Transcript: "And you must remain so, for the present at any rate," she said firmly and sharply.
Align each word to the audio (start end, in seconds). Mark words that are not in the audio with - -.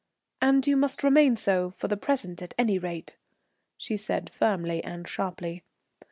"And 0.41 0.65
you 0.65 0.77
must 0.77 1.03
remain 1.03 1.35
so, 1.35 1.69
for 1.69 1.87
the 1.87 1.95
present 1.95 2.41
at 2.41 2.55
any 2.57 2.79
rate," 2.79 3.17
she 3.77 3.97
said 3.97 4.31
firmly 4.31 4.83
and 4.83 5.07
sharply. 5.07 5.63